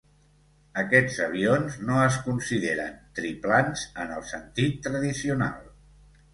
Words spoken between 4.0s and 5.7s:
en el sentit tradicional.